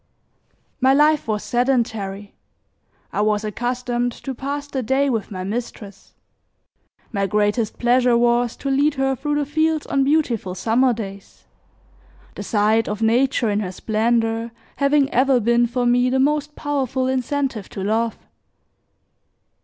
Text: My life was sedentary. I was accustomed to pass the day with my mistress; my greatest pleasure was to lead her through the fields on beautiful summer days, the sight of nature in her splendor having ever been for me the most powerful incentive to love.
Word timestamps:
My 0.79 0.95
life 0.95 1.27
was 1.27 1.43
sedentary. 1.43 2.33
I 3.13 3.21
was 3.21 3.43
accustomed 3.43 4.11
to 4.13 4.33
pass 4.33 4.65
the 4.65 4.81
day 4.81 5.11
with 5.11 5.29
my 5.29 5.43
mistress; 5.43 6.15
my 7.11 7.27
greatest 7.27 7.77
pleasure 7.77 8.17
was 8.17 8.55
to 8.55 8.71
lead 8.71 8.95
her 8.95 9.15
through 9.15 9.35
the 9.35 9.45
fields 9.45 9.85
on 9.85 10.03
beautiful 10.03 10.55
summer 10.55 10.91
days, 10.91 11.45
the 12.33 12.41
sight 12.41 12.89
of 12.89 13.03
nature 13.03 13.51
in 13.51 13.59
her 13.59 13.71
splendor 13.71 14.49
having 14.77 15.07
ever 15.11 15.39
been 15.39 15.67
for 15.67 15.85
me 15.85 16.09
the 16.09 16.19
most 16.19 16.55
powerful 16.55 17.05
incentive 17.05 17.69
to 17.69 17.83
love. 17.83 18.17